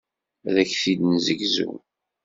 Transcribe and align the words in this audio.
Ad 0.47 0.55
ak-t-id-nessegzu. 0.63 1.71